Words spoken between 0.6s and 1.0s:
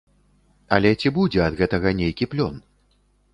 Але